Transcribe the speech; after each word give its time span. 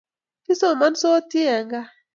kisomansoti 0.45 1.39
eng' 1.55 1.69
gaa 1.71 1.89